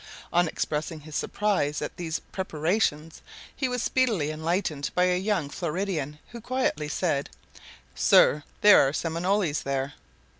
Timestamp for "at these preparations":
1.79-3.21